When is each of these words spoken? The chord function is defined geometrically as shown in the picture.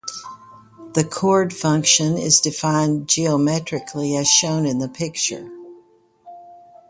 The 0.93 1.03
chord 1.03 1.53
function 1.53 2.17
is 2.17 2.39
defined 2.39 3.07
geometrically 3.07 4.17
as 4.17 4.27
shown 4.27 4.65
in 4.65 4.79
the 4.79 4.89
picture. 4.89 5.47